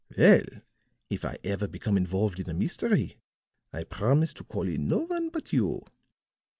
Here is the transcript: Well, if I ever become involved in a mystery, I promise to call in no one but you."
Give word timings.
Well, 0.17 0.41
if 1.11 1.23
I 1.23 1.37
ever 1.43 1.67
become 1.67 1.95
involved 1.95 2.39
in 2.39 2.49
a 2.49 2.55
mystery, 2.55 3.19
I 3.71 3.83
promise 3.83 4.33
to 4.33 4.43
call 4.43 4.67
in 4.67 4.87
no 4.87 5.01
one 5.05 5.29
but 5.29 5.53
you." 5.53 5.83